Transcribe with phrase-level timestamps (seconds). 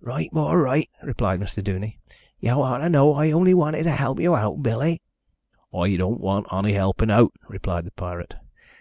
[0.00, 1.60] "Right, bor, right," replied Mr.
[1.60, 1.98] Duney.
[2.38, 5.02] "Yow oughter know I only wanted to help yow out, Billy."
[5.74, 8.36] "I dawn't want onny helpin' out," replied the pirate.